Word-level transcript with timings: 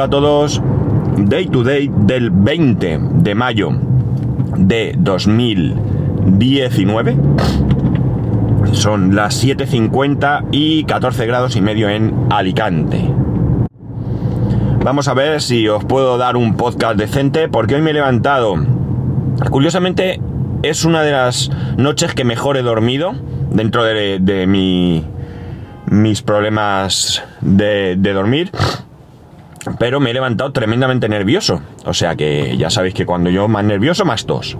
Hola 0.00 0.06
a 0.06 0.10
todos. 0.10 0.62
Day 1.18 1.46
to 1.48 1.62
day 1.62 1.90
del 1.94 2.30
20 2.30 3.00
de 3.16 3.34
mayo 3.34 3.68
de 4.56 4.94
2019. 4.96 7.16
Son 8.72 9.14
las 9.14 9.44
7.50 9.44 10.46
y 10.52 10.84
14 10.84 11.26
grados 11.26 11.54
y 11.56 11.60
medio 11.60 11.90
en 11.90 12.14
Alicante. 12.30 13.10
Vamos 14.82 15.06
a 15.06 15.12
ver 15.12 15.42
si 15.42 15.68
os 15.68 15.84
puedo 15.84 16.16
dar 16.16 16.38
un 16.38 16.56
podcast 16.56 16.96
decente 16.96 17.50
porque 17.50 17.74
hoy 17.74 17.82
me 17.82 17.90
he 17.90 17.92
levantado. 17.92 18.54
Curiosamente 19.50 20.18
es 20.62 20.86
una 20.86 21.02
de 21.02 21.12
las 21.12 21.50
noches 21.76 22.14
que 22.14 22.24
mejor 22.24 22.56
he 22.56 22.62
dormido 22.62 23.12
dentro 23.50 23.84
de, 23.84 24.46
mi, 24.48 25.04
mis 25.90 26.22
problemas 26.22 27.22
de 27.42 28.12
dormir 28.14 28.50
pero 29.78 30.00
me 30.00 30.10
he 30.10 30.14
levantado 30.14 30.52
tremendamente 30.52 31.08
nervioso. 31.08 31.60
O 31.84 31.94
sea 31.94 32.16
que 32.16 32.56
ya 32.56 32.70
sabéis 32.70 32.94
que 32.94 33.06
cuando 33.06 33.30
yo 33.30 33.48
más 33.48 33.64
nervioso, 33.64 34.04
más 34.04 34.26
tos. 34.26 34.56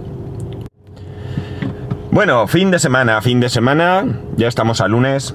Bueno, 2.11 2.47
fin 2.47 2.71
de 2.71 2.79
semana, 2.79 3.21
fin 3.21 3.39
de 3.39 3.49
semana, 3.49 4.03
ya 4.35 4.47
estamos 4.47 4.81
a 4.81 4.87
lunes. 4.87 5.33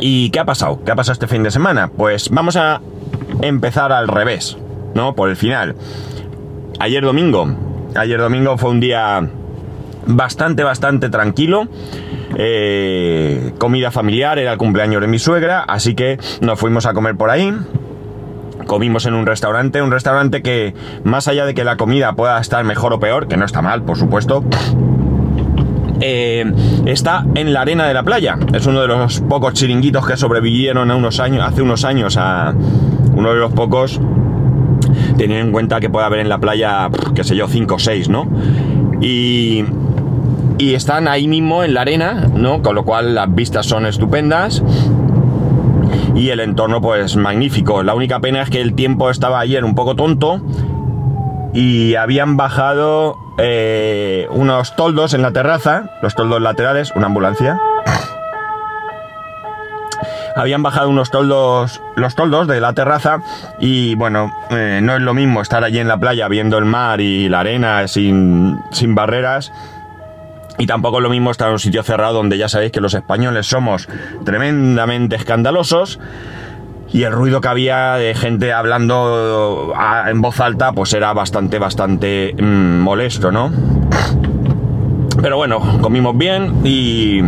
¿Y 0.00 0.30
qué 0.30 0.40
ha 0.40 0.44
pasado? 0.44 0.80
¿Qué 0.84 0.92
ha 0.92 0.96
pasado 0.96 1.14
este 1.14 1.26
fin 1.26 1.42
de 1.42 1.50
semana? 1.50 1.88
Pues 1.88 2.30
vamos 2.30 2.56
a 2.56 2.80
empezar 3.42 3.90
al 3.92 4.06
revés, 4.06 4.56
¿no? 4.94 5.14
Por 5.14 5.28
el 5.28 5.36
final. 5.36 5.74
Ayer 6.78 7.02
domingo, 7.02 7.48
ayer 7.96 8.20
domingo 8.20 8.56
fue 8.58 8.70
un 8.70 8.80
día 8.80 9.28
bastante, 10.06 10.62
bastante 10.62 11.10
tranquilo. 11.10 11.66
Eh, 12.36 13.54
comida 13.58 13.90
familiar, 13.90 14.38
era 14.38 14.52
el 14.52 14.58
cumpleaños 14.58 15.00
de 15.00 15.08
mi 15.08 15.18
suegra, 15.18 15.64
así 15.64 15.94
que 15.94 16.18
nos 16.40 16.60
fuimos 16.60 16.86
a 16.86 16.94
comer 16.94 17.16
por 17.16 17.30
ahí 17.30 17.52
comimos 18.68 19.06
en 19.06 19.14
un 19.14 19.26
restaurante, 19.26 19.82
un 19.82 19.90
restaurante 19.90 20.42
que 20.42 20.74
más 21.02 21.26
allá 21.26 21.44
de 21.44 21.54
que 21.54 21.64
la 21.64 21.76
comida 21.76 22.12
pueda 22.12 22.38
estar 22.38 22.62
mejor 22.62 22.92
o 22.92 23.00
peor, 23.00 23.26
que 23.26 23.36
no 23.36 23.44
está 23.44 23.62
mal, 23.62 23.82
por 23.82 23.96
supuesto, 23.96 24.44
eh, 26.00 26.44
está 26.86 27.24
en 27.34 27.52
la 27.52 27.62
arena 27.62 27.88
de 27.88 27.94
la 27.94 28.04
playa. 28.04 28.38
Es 28.52 28.66
uno 28.66 28.82
de 28.82 28.86
los 28.86 29.20
pocos 29.22 29.54
chiringuitos 29.54 30.06
que 30.06 30.16
sobrevivieron 30.16 30.92
a 30.92 30.94
unos 30.94 31.18
años, 31.18 31.42
hace 31.44 31.62
unos 31.62 31.84
años 31.84 32.16
a 32.16 32.54
uno 33.16 33.30
de 33.32 33.40
los 33.40 33.52
pocos, 33.52 34.00
teniendo 35.16 35.46
en 35.46 35.52
cuenta 35.52 35.80
que 35.80 35.90
puede 35.90 36.06
haber 36.06 36.20
en 36.20 36.28
la 36.28 36.38
playa, 36.38 36.88
qué 37.14 37.24
sé 37.24 37.34
yo, 37.34 37.48
5 37.48 37.74
o 37.74 37.78
6, 37.78 38.08
¿no? 38.10 38.28
Y, 39.00 39.64
y 40.58 40.74
están 40.74 41.08
ahí 41.08 41.26
mismo 41.26 41.64
en 41.64 41.74
la 41.74 41.80
arena, 41.80 42.28
¿no? 42.34 42.62
Con 42.62 42.74
lo 42.74 42.84
cual 42.84 43.14
las 43.14 43.34
vistas 43.34 43.66
son 43.66 43.86
estupendas 43.86 44.62
y 46.18 46.30
el 46.30 46.40
entorno 46.40 46.80
pues 46.80 47.16
magnífico. 47.16 47.82
La 47.84 47.94
única 47.94 48.18
pena 48.18 48.42
es 48.42 48.50
que 48.50 48.60
el 48.60 48.74
tiempo 48.74 49.08
estaba 49.08 49.38
ayer 49.38 49.64
un 49.64 49.76
poco 49.76 49.94
tonto 49.94 50.40
y 51.54 51.94
habían 51.94 52.36
bajado 52.36 53.16
eh, 53.38 54.26
unos 54.30 54.74
toldos 54.74 55.14
en 55.14 55.22
la 55.22 55.30
terraza, 55.30 55.90
los 56.02 56.16
toldos 56.16 56.42
laterales, 56.42 56.92
una 56.96 57.06
ambulancia. 57.06 57.60
Habían 60.34 60.62
bajado 60.62 60.88
unos 60.88 61.10
toldos, 61.10 61.80
los 61.96 62.14
toldos 62.16 62.48
de 62.48 62.60
la 62.60 62.72
terraza 62.72 63.22
y 63.60 63.94
bueno, 63.94 64.32
eh, 64.50 64.80
no 64.82 64.96
es 64.96 65.02
lo 65.02 65.14
mismo 65.14 65.40
estar 65.40 65.62
allí 65.62 65.78
en 65.78 65.88
la 65.88 65.98
playa 65.98 66.26
viendo 66.28 66.58
el 66.58 66.64
mar 66.64 67.00
y 67.00 67.28
la 67.28 67.40
arena 67.40 67.86
sin, 67.86 68.60
sin 68.70 68.94
barreras 68.94 69.52
y 70.58 70.66
tampoco 70.66 70.98
es 70.98 71.02
lo 71.04 71.10
mismo 71.10 71.30
estar 71.30 71.48
en 71.48 71.54
un 71.54 71.58
sitio 71.58 71.82
cerrado 71.82 72.14
donde 72.14 72.36
ya 72.36 72.48
sabéis 72.48 72.72
que 72.72 72.80
los 72.80 72.92
españoles 72.94 73.46
somos 73.46 73.88
tremendamente 74.24 75.16
escandalosos 75.16 76.00
y 76.92 77.04
el 77.04 77.12
ruido 77.12 77.40
que 77.40 77.48
había 77.48 77.94
de 77.94 78.14
gente 78.14 78.52
hablando 78.52 79.72
en 80.06 80.20
voz 80.20 80.40
alta 80.40 80.72
pues 80.72 80.92
era 80.92 81.12
bastante, 81.12 81.58
bastante 81.58 82.34
mm, 82.38 82.80
molesto, 82.80 83.30
¿no? 83.30 83.50
Pero 85.20 85.36
bueno, 85.36 85.60
comimos 85.80 86.16
bien 86.16 86.60
y, 86.64 87.18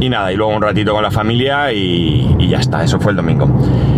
y, 0.00 0.08
nada, 0.08 0.32
y 0.32 0.36
luego 0.36 0.54
un 0.54 0.62
ratito 0.62 0.92
con 0.92 1.02
la 1.02 1.10
familia 1.10 1.72
y, 1.72 2.48
ya 2.48 2.58
está, 2.58 2.84
eso 2.84 3.00
fue 3.00 3.12
el 3.12 3.16
domingo. 3.16 3.48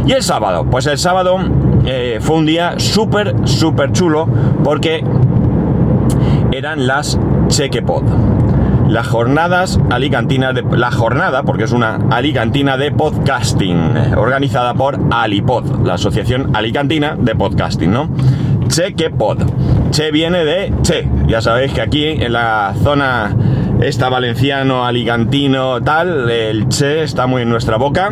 Y 0.06 0.12
el 0.12 0.22
sábado, 0.22 0.64
pues 0.70 0.86
el 0.86 0.98
sábado 0.98 1.38
eh, 1.84 2.18
fue 2.20 2.36
un 2.36 2.46
día 2.46 2.74
súper, 2.78 3.34
súper 3.44 3.92
chulo 3.92 4.26
porque 4.64 5.04
eran 6.52 6.86
las 6.86 7.18
Chequepod 7.48 8.29
las 8.90 9.06
jornadas 9.06 9.78
alicantinas 9.90 10.54
de 10.54 10.64
la 10.76 10.90
jornada, 10.90 11.44
porque 11.44 11.64
es 11.64 11.72
una 11.72 11.98
alicantina 12.10 12.76
de 12.76 12.90
podcasting, 12.90 14.16
organizada 14.16 14.74
por 14.74 14.98
Alipod, 15.10 15.86
la 15.86 15.94
Asociación 15.94 16.50
Alicantina 16.54 17.16
de 17.16 17.34
Podcasting, 17.36 17.92
¿no? 17.92 18.08
Che 18.68 18.94
que 18.94 19.10
pod. 19.10 19.38
Che 19.90 20.10
viene 20.10 20.44
de 20.44 20.72
che. 20.82 21.08
Ya 21.26 21.40
sabéis 21.40 21.72
que 21.72 21.80
aquí 21.80 22.06
en 22.06 22.32
la 22.32 22.74
zona 22.82 23.34
esta 23.80 24.08
valenciano, 24.08 24.84
alicantino, 24.84 25.80
tal, 25.82 26.28
el 26.30 26.68
che 26.68 27.02
está 27.02 27.26
muy 27.26 27.42
en 27.42 27.50
nuestra 27.50 27.76
boca. 27.76 28.10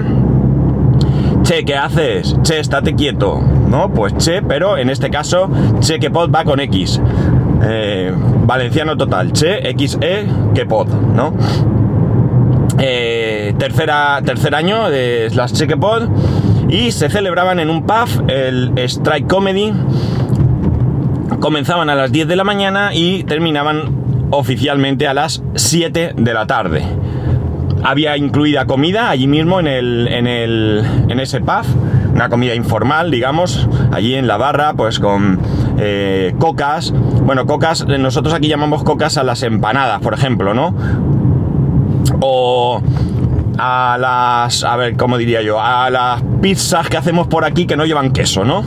Che, 1.42 1.64
¿qué 1.64 1.76
haces? 1.76 2.36
Che, 2.42 2.60
estate 2.60 2.94
quieto. 2.94 3.40
¿No? 3.40 3.92
Pues 3.92 4.14
che, 4.16 4.42
pero 4.42 4.76
en 4.76 4.90
este 4.90 5.10
caso, 5.10 5.48
che 5.80 5.98
que 5.98 6.10
pod 6.10 6.34
va 6.34 6.44
con 6.44 6.60
X. 6.60 7.00
Eh, 7.62 8.12
valenciano 8.48 8.96
total, 8.96 9.30
Che, 9.32 9.74
XE, 9.76 10.26
que 10.54 10.64
pod, 10.64 10.88
¿no? 10.88 11.34
Eh, 12.78 13.54
tercera, 13.58 14.22
tercer 14.24 14.54
año 14.54 14.88
de 14.88 15.30
las 15.34 15.52
Chequepod 15.52 16.08
y 16.70 16.90
se 16.92 17.10
celebraban 17.10 17.60
en 17.60 17.68
un 17.68 17.84
pub 17.84 18.08
el 18.28 18.72
Strike 18.78 19.28
Comedy. 19.28 19.74
Comenzaban 21.40 21.90
a 21.90 21.94
las 21.94 22.10
10 22.10 22.26
de 22.26 22.36
la 22.36 22.44
mañana 22.44 22.94
y 22.94 23.22
terminaban 23.24 24.28
oficialmente 24.30 25.06
a 25.06 25.12
las 25.12 25.42
7 25.54 26.14
de 26.16 26.34
la 26.34 26.46
tarde. 26.46 26.82
Había 27.84 28.16
incluida 28.16 28.66
comida 28.66 29.10
allí 29.10 29.26
mismo 29.26 29.60
en, 29.60 29.66
el, 29.66 30.08
en, 30.08 30.26
el, 30.26 30.84
en 31.08 31.20
ese 31.20 31.40
pub, 31.40 31.64
una 32.14 32.30
comida 32.30 32.54
informal, 32.54 33.10
digamos, 33.10 33.68
allí 33.92 34.14
en 34.14 34.26
la 34.26 34.38
barra, 34.38 34.72
pues 34.72 34.98
con 34.98 35.38
eh, 35.78 36.34
cocas. 36.38 36.92
Bueno, 36.92 37.46
cocas, 37.46 37.86
nosotros 37.86 38.34
aquí 38.34 38.48
llamamos 38.48 38.82
cocas 38.82 39.16
a 39.16 39.22
las 39.22 39.42
empanadas, 39.42 40.00
por 40.00 40.14
ejemplo, 40.14 40.54
¿no? 40.54 40.74
O 42.20 42.82
a 43.58 43.96
las, 43.98 44.64
a 44.64 44.76
ver, 44.76 44.96
¿cómo 44.96 45.18
diría 45.18 45.42
yo? 45.42 45.60
A 45.60 45.90
las 45.90 46.22
pizzas 46.40 46.88
que 46.88 46.96
hacemos 46.96 47.26
por 47.26 47.44
aquí 47.44 47.66
que 47.66 47.76
no 47.76 47.84
llevan 47.84 48.12
queso, 48.12 48.44
¿no? 48.44 48.64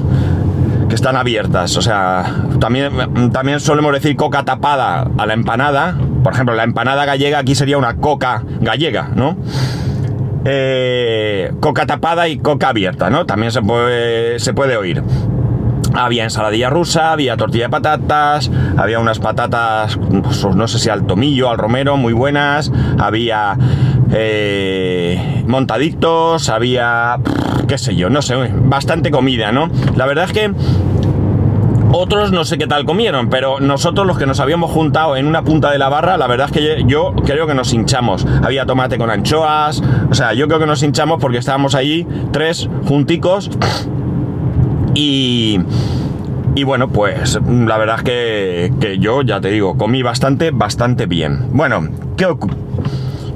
Que 0.88 0.96
están 0.96 1.16
abiertas, 1.16 1.78
o 1.78 1.82
sea, 1.82 2.46
también, 2.60 3.32
también 3.32 3.60
solemos 3.60 3.94
decir 3.94 4.16
coca 4.16 4.44
tapada 4.44 5.08
a 5.18 5.26
la 5.26 5.34
empanada. 5.34 5.98
Por 6.24 6.34
ejemplo, 6.34 6.54
la 6.56 6.64
empanada 6.64 7.06
gallega 7.06 7.40
aquí 7.40 7.56
sería 7.56 7.78
una 7.78 7.98
coca 7.98 8.44
gallega, 8.60 9.10
¿no? 9.16 9.38
Eh, 10.44 11.52
coca 11.60 11.86
tapada 11.86 12.28
y 12.28 12.38
coca 12.40 12.70
abierta, 12.70 13.10
¿no? 13.10 13.26
También 13.26 13.52
se 13.52 13.62
puede, 13.62 14.40
se 14.40 14.54
puede 14.54 14.76
oír. 14.76 15.04
Había 15.94 16.24
ensaladilla 16.24 16.70
rusa, 16.70 17.12
había 17.12 17.38
tortilla 17.38 17.66
de 17.66 17.70
patatas, 17.70 18.50
había 18.78 19.00
unas 19.00 19.20
patatas, 19.20 19.98
pues, 20.24 20.46
no 20.56 20.68
sé 20.68 20.80
si 20.80 20.90
al 20.90 21.06
tomillo, 21.06 21.50
al 21.50 21.58
romero, 21.58 21.98
muy 21.98 22.14
buenas, 22.14 22.72
había 23.00 23.58
eh, 24.12 25.44
montaditos, 25.48 26.50
había, 26.50 27.18
qué 27.68 27.78
sé 27.78 27.96
yo, 27.96 28.10
no 28.10 28.22
sé, 28.22 28.36
bastante 28.64 29.12
comida, 29.12 29.52
¿no? 29.52 29.70
La 29.96 30.06
verdad 30.06 30.26
es 30.26 30.34
que 30.34 30.52
otros 31.94 32.32
no 32.32 32.46
sé 32.46 32.58
qué 32.58 32.68
tal 32.68 32.86
comieron, 32.86 33.30
pero 33.30 33.60
nosotros 33.60 34.08
los 34.08 34.18
que 34.18 34.26
nos 34.26 34.40
habíamos 34.40 34.72
juntado 34.72 35.18
en 35.18 35.28
una 35.28 35.44
punta 35.44 35.72
de 35.72 35.78
la 35.78 35.90
barra, 35.90 36.16
la 36.18 36.26
verdad 36.28 36.48
es 36.48 36.54
que 36.54 36.84
yo 36.88 37.14
creo 37.26 37.48
que 37.48 37.54
nos 37.54 37.74
hinchamos. 37.74 38.26
Había 38.44 38.66
tomate 38.66 38.98
con 38.98 39.10
anchoas, 39.10 39.84
o 40.10 40.14
sea, 40.14 40.34
yo 40.34 40.48
creo 40.48 40.60
que 40.60 40.66
nos 40.66 40.82
hinchamos 40.84 41.20
porque 41.20 41.38
estábamos 41.38 41.76
allí 41.76 42.08
tres 42.32 42.70
junticos 42.86 43.50
y, 44.94 45.60
y 46.56 46.64
bueno, 46.64 46.90
pues 46.90 47.40
la 47.46 47.78
verdad 47.78 47.98
es 47.98 48.04
que, 48.04 48.74
que, 48.80 49.00
yo, 49.00 49.22
ya 49.22 49.40
te 49.40 49.50
digo, 49.50 49.78
comí 49.78 50.04
bastante, 50.04 50.52
bastante 50.52 51.06
bien. 51.06 51.48
Bueno, 51.52 51.88
¿qué, 52.18 52.28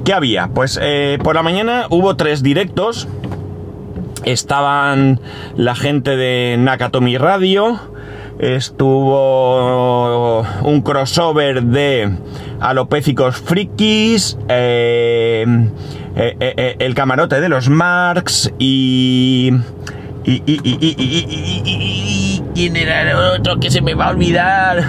qué 0.04 0.12
había? 0.12 0.48
Pues 0.48 0.78
eh, 0.82 1.18
por 1.22 1.34
la 1.34 1.42
mañana 1.42 1.86
hubo 1.90 2.16
tres 2.16 2.42
directos. 2.42 3.08
Estaban 4.24 5.20
la 5.56 5.74
gente 5.74 6.16
de 6.16 6.56
Nakatomi 6.58 7.16
Radio. 7.16 7.80
Estuvo 8.38 9.24
un 10.62 10.82
crossover 10.82 11.62
de 11.62 12.10
alopécicos 12.60 13.36
frikis. 13.36 14.36
Eh, 14.48 15.46
eh, 16.16 16.76
el 16.78 16.94
camarote 16.94 17.40
de 17.40 17.48
los 17.48 17.70
Marx 17.70 18.52
y 18.58 19.52
y, 20.26 20.42
y, 20.44 20.60
y, 20.64 22.42
¿Quién 22.52 22.76
era 22.76 23.02
el 23.02 23.16
otro 23.38 23.60
que 23.60 23.70
se 23.70 23.80
me 23.80 23.94
va 23.94 24.06
a 24.06 24.10
olvidar? 24.10 24.82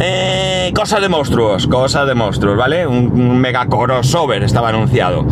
Eh, 0.00 0.72
cosas 0.74 1.02
de 1.02 1.08
monstruos, 1.10 1.66
cosas 1.66 2.06
de 2.06 2.14
monstruos, 2.14 2.56
¿vale? 2.56 2.86
Un, 2.86 3.38
mega 3.38 3.66
crossover 3.66 4.42
estaba 4.42 4.70
anunciado. 4.70 5.26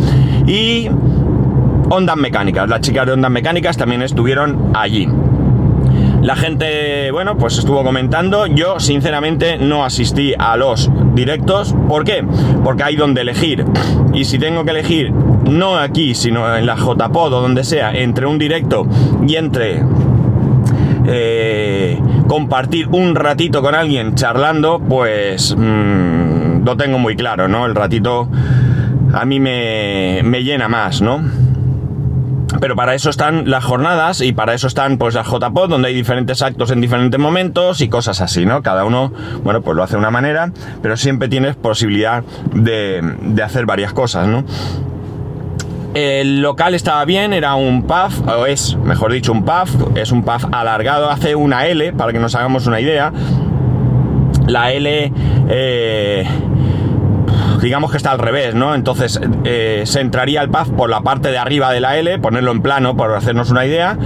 Y 0.45 0.89
ondas 1.89 2.17
mecánicas, 2.17 2.69
las 2.69 2.81
chicas 2.81 3.07
de 3.07 3.13
ondas 3.13 3.31
mecánicas 3.31 3.77
también 3.77 4.03
estuvieron 4.03 4.71
allí. 4.75 5.07
La 6.21 6.35
gente, 6.35 7.09
bueno, 7.11 7.35
pues 7.37 7.57
estuvo 7.57 7.83
comentando. 7.83 8.45
Yo, 8.47 8.79
sinceramente, 8.79 9.57
no 9.57 9.85
asistí 9.85 10.33
a 10.37 10.55
los 10.55 10.89
directos. 11.13 11.75
¿Por 11.87 12.03
qué? 12.03 12.23
Porque 12.63 12.83
hay 12.83 12.95
donde 12.95 13.21
elegir. 13.21 13.65
Y 14.13 14.25
si 14.25 14.39
tengo 14.39 14.65
que 14.65 14.71
elegir, 14.71 15.13
no 15.49 15.77
aquí, 15.77 16.15
sino 16.15 16.55
en 16.55 16.65
la 16.65 16.75
JPod 16.75 17.33
o 17.33 17.41
donde 17.41 17.63
sea, 17.63 17.93
entre 17.93 18.25
un 18.25 18.37
directo 18.37 18.87
y 19.27 19.35
entre 19.35 19.83
eh, 21.07 21.99
compartir 22.27 22.87
un 22.87 23.15
ratito 23.15 23.61
con 23.61 23.75
alguien 23.75 24.15
charlando, 24.15 24.79
pues 24.79 25.55
mm, 25.55 26.65
lo 26.65 26.77
tengo 26.77 26.97
muy 26.97 27.15
claro, 27.15 27.47
¿no? 27.47 27.65
El 27.65 27.75
ratito 27.75 28.27
a 29.13 29.25
mí 29.25 29.39
me, 29.39 30.21
me 30.23 30.43
llena 30.43 30.67
más, 30.67 31.01
¿no? 31.01 31.21
Pero 32.59 32.75
para 32.75 32.95
eso 32.95 33.09
están 33.09 33.49
las 33.49 33.63
jornadas 33.63 34.21
y 34.21 34.31
para 34.31 34.53
eso 34.53 34.67
están 34.67 34.97
pues 34.97 35.13
las 35.13 35.27
JPod, 35.27 35.69
donde 35.69 35.89
hay 35.89 35.93
diferentes 35.93 36.41
actos 36.41 36.71
en 36.71 36.81
diferentes 36.81 37.19
momentos 37.19 37.81
y 37.81 37.89
cosas 37.89 38.21
así, 38.21 38.45
¿no? 38.45 38.61
Cada 38.61 38.85
uno, 38.85 39.11
bueno, 39.43 39.61
pues 39.61 39.75
lo 39.75 39.83
hace 39.83 39.93
de 39.93 39.99
una 39.99 40.11
manera, 40.11 40.51
pero 40.81 40.97
siempre 40.97 41.27
tienes 41.27 41.55
posibilidad 41.55 42.23
de, 42.53 43.01
de 43.21 43.43
hacer 43.43 43.65
varias 43.65 43.93
cosas, 43.93 44.27
¿no? 44.27 44.45
El 45.95 46.41
local 46.41 46.75
estaba 46.75 47.05
bien, 47.05 47.31
era 47.31 47.55
un 47.55 47.83
pub, 47.83 48.27
o 48.27 48.45
es, 48.45 48.75
mejor 48.75 49.13
dicho, 49.13 49.31
un 49.31 49.45
pub, 49.45 49.97
es 49.97 50.11
un 50.11 50.23
pub 50.23 50.49
alargado, 50.51 51.09
hace 51.09 51.35
una 51.35 51.67
L, 51.67 51.93
para 51.93 52.11
que 52.11 52.19
nos 52.19 52.35
hagamos 52.35 52.67
una 52.67 52.81
idea. 52.81 53.13
La 54.45 54.73
L, 54.73 55.13
eh, 55.47 56.27
digamos 57.61 57.91
que 57.91 57.97
está 57.97 58.11
al 58.11 58.19
revés, 58.19 58.55
¿no? 58.55 58.75
Entonces 58.75 59.21
eh, 59.45 59.83
se 59.85 60.01
entraría 60.01 60.41
el 60.41 60.49
pub 60.49 60.75
por 60.75 60.89
la 60.89 60.99
parte 60.99 61.31
de 61.31 61.37
arriba 61.37 61.71
de 61.71 61.79
la 61.79 61.97
L, 61.97 62.19
ponerlo 62.19 62.51
en 62.51 62.61
plano, 62.61 62.97
por 62.97 63.13
hacernos 63.13 63.49
una 63.49 63.65
idea 63.65 63.97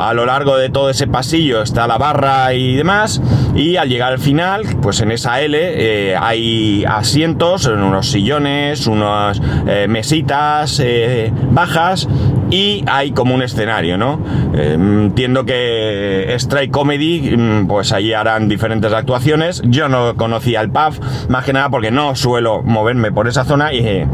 a 0.00 0.14
lo 0.14 0.24
largo 0.24 0.56
de 0.56 0.70
todo 0.70 0.90
ese 0.90 1.06
pasillo 1.06 1.62
está 1.62 1.86
la 1.86 1.98
barra 1.98 2.54
y 2.54 2.74
demás. 2.74 3.20
Y 3.54 3.76
al 3.76 3.88
llegar 3.88 4.12
al 4.12 4.18
final, 4.18 4.62
pues 4.80 5.00
en 5.00 5.10
esa 5.10 5.40
L 5.40 5.58
eh, 5.60 6.16
hay 6.16 6.84
asientos, 6.86 7.66
unos 7.66 8.08
sillones, 8.08 8.86
unas 8.86 9.40
eh, 9.66 9.86
mesitas 9.88 10.80
eh, 10.80 11.32
bajas 11.50 12.08
y 12.50 12.82
hay 12.86 13.12
como 13.12 13.34
un 13.34 13.42
escenario, 13.42 13.96
¿no? 13.96 14.18
entiendo 14.52 15.44
que 15.44 16.34
Strike 16.36 16.72
Comedy, 16.72 17.36
mm, 17.36 17.68
pues 17.68 17.92
allí 17.92 18.12
harán 18.12 18.48
diferentes 18.48 18.92
actuaciones. 18.92 19.62
Yo 19.64 19.88
no 19.88 20.16
conocía 20.16 20.60
el 20.60 20.70
pub, 20.70 20.94
más 21.28 21.44
que 21.44 21.52
nada 21.52 21.70
porque 21.70 21.92
no 21.92 22.16
suelo 22.16 22.62
moverme 22.62 23.12
por 23.12 23.28
esa 23.28 23.44
zona 23.44 23.72
y... 23.72 24.06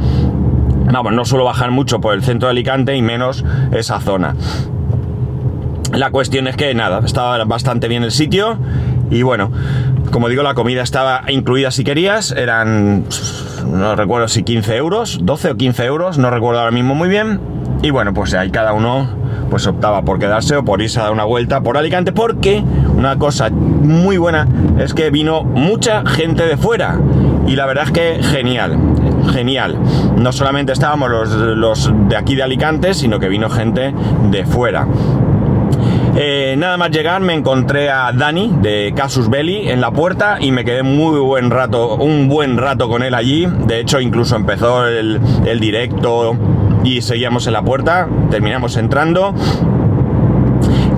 No 0.86 1.24
suelo 1.24 1.44
bajar 1.44 1.72
mucho 1.72 2.00
por 2.00 2.14
el 2.14 2.22
centro 2.22 2.48
de 2.48 2.52
Alicante 2.52 2.94
y 2.96 3.02
menos 3.02 3.44
esa 3.72 4.00
zona. 4.00 4.34
La 5.92 6.10
cuestión 6.10 6.46
es 6.48 6.56
que 6.56 6.74
nada, 6.74 7.00
estaba 7.04 7.42
bastante 7.44 7.88
bien 7.88 8.02
el 8.02 8.10
sitio 8.10 8.58
y 9.10 9.22
bueno, 9.22 9.50
como 10.10 10.28
digo, 10.28 10.42
la 10.42 10.54
comida 10.54 10.82
estaba 10.82 11.22
incluida 11.28 11.70
si 11.70 11.84
querías, 11.84 12.32
eran, 12.32 13.04
no 13.70 13.94
recuerdo 13.94 14.28
si 14.28 14.42
15 14.42 14.76
euros, 14.76 15.20
12 15.22 15.50
o 15.50 15.56
15 15.56 15.84
euros, 15.84 16.18
no 16.18 16.30
recuerdo 16.30 16.60
ahora 16.60 16.72
mismo 16.72 16.94
muy 16.94 17.08
bien. 17.08 17.40
Y 17.82 17.90
bueno, 17.90 18.14
pues 18.14 18.34
ahí 18.34 18.50
cada 18.50 18.72
uno 18.72 19.08
pues 19.50 19.66
optaba 19.66 20.02
por 20.02 20.18
quedarse 20.18 20.56
o 20.56 20.64
por 20.64 20.82
irse 20.82 20.98
a 20.98 21.04
dar 21.04 21.12
una 21.12 21.24
vuelta 21.24 21.60
por 21.60 21.76
Alicante, 21.76 22.12
porque 22.12 22.64
una 22.96 23.16
cosa 23.16 23.50
muy 23.50 24.16
buena 24.16 24.48
es 24.78 24.92
que 24.92 25.10
vino 25.10 25.44
mucha 25.44 26.04
gente 26.04 26.46
de 26.46 26.56
fuera. 26.56 26.98
Y 27.46 27.54
la 27.54 27.66
verdad 27.66 27.84
es 27.84 27.92
que 27.92 28.22
genial, 28.22 28.76
genial. 29.32 29.78
No 30.16 30.32
solamente 30.32 30.72
estábamos 30.72 31.10
los, 31.10 31.30
los 31.30 31.92
de 32.08 32.16
aquí 32.16 32.34
de 32.34 32.42
Alicante, 32.42 32.92
sino 32.92 33.20
que 33.20 33.28
vino 33.28 33.48
gente 33.48 33.94
de 34.30 34.46
fuera. 34.46 34.88
Eh, 36.18 36.54
nada 36.56 36.78
más 36.78 36.90
llegar 36.90 37.20
me 37.20 37.34
encontré 37.34 37.90
a 37.90 38.10
Dani 38.10 38.50
de 38.62 38.94
Casus 38.96 39.28
Belli 39.28 39.68
en 39.68 39.82
la 39.82 39.90
puerta 39.90 40.38
y 40.40 40.50
me 40.50 40.64
quedé 40.64 40.82
muy 40.82 41.20
buen 41.20 41.50
rato, 41.50 41.96
un 41.96 42.26
buen 42.28 42.56
rato 42.56 42.88
con 42.88 43.02
él 43.02 43.14
allí. 43.14 43.46
De 43.66 43.80
hecho, 43.80 44.00
incluso 44.00 44.34
empezó 44.34 44.86
el, 44.86 45.20
directo 45.60 46.34
y 46.84 47.02
seguíamos 47.02 47.46
en 47.46 47.52
la 47.52 47.62
puerta, 47.62 48.08
terminamos 48.30 48.76
entrando 48.76 49.34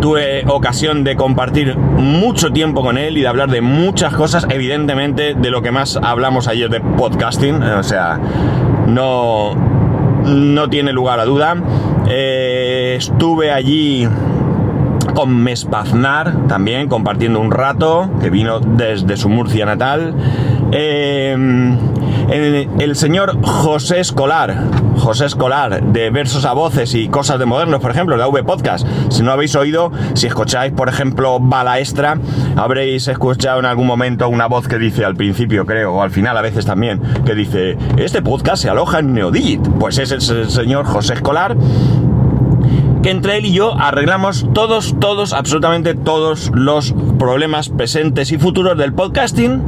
tuve 0.00 0.44
ocasión 0.46 1.02
de 1.02 1.16
compartir 1.16 1.76
mucho 1.76 2.52
tiempo 2.52 2.82
con 2.82 2.98
él 2.98 3.18
y 3.18 3.22
de 3.22 3.26
hablar 3.26 3.50
de 3.50 3.60
muchas 3.60 4.14
cosas, 4.14 4.46
evidentemente 4.48 5.34
de 5.34 5.50
lo 5.50 5.60
que 5.60 5.72
más 5.72 5.98
hablamos 6.00 6.46
ayer 6.46 6.70
de 6.70 6.80
podcasting, 6.80 7.60
o 7.60 7.82
sea, 7.82 8.20
no, 8.86 9.56
no 10.24 10.70
tiene 10.70 10.92
lugar 10.92 11.18
a 11.18 11.24
duda. 11.24 11.56
Eh, 12.08 12.94
estuve 12.96 13.50
allí 13.50 14.08
con 15.18 15.42
Mespaznar 15.42 16.46
también 16.46 16.86
compartiendo 16.86 17.40
un 17.40 17.50
rato, 17.50 18.08
que 18.20 18.30
vino 18.30 18.60
desde 18.60 19.16
su 19.16 19.28
Murcia 19.28 19.66
natal. 19.66 20.14
Em, 20.70 21.76
el, 22.30 22.94
señor 22.94 23.36
José 23.42 23.98
Escolar, 23.98 24.56
José 24.96 25.26
Escolar, 25.26 25.82
de 25.82 26.10
Versos 26.10 26.44
a 26.44 26.52
Voces 26.52 26.94
y 26.94 27.08
Cosas 27.08 27.40
de 27.40 27.46
Modernos, 27.46 27.80
por 27.80 27.90
ejemplo, 27.90 28.16
de 28.16 28.24
V 28.26 28.44
Podcast. 28.44 28.86
Si 29.08 29.24
no 29.24 29.32
habéis 29.32 29.56
oído, 29.56 29.90
si 30.14 30.28
escucháis, 30.28 30.72
por 30.72 30.88
ejemplo, 30.88 31.40
Bala 31.40 31.80
Extra, 31.80 32.16
habréis 32.54 33.08
escuchado 33.08 33.58
en 33.58 33.64
algún 33.64 33.88
momento 33.88 34.28
una 34.28 34.46
voz 34.46 34.68
que 34.68 34.78
dice 34.78 35.04
al 35.04 35.16
principio, 35.16 35.66
creo, 35.66 35.94
o 35.94 36.02
al 36.02 36.12
final 36.12 36.36
a 36.36 36.42
veces 36.42 36.64
también, 36.64 37.02
que 37.26 37.34
dice, 37.34 37.76
este 37.96 38.22
podcast 38.22 38.62
se 38.62 38.70
aloja 38.70 39.00
en 39.00 39.14
Neodit. 39.14 39.66
Pues 39.80 39.98
es 39.98 40.12
el 40.12 40.48
señor 40.48 40.86
José 40.86 41.14
Escolar 41.14 41.56
que 43.02 43.10
entre 43.10 43.38
él 43.38 43.46
y 43.46 43.52
yo 43.52 43.74
arreglamos 43.78 44.46
todos, 44.54 44.96
todos, 44.98 45.32
absolutamente 45.32 45.94
todos 45.94 46.50
los 46.54 46.94
problemas 47.18 47.68
presentes 47.68 48.32
y 48.32 48.38
futuros 48.38 48.76
del 48.76 48.92
podcasting. 48.92 49.62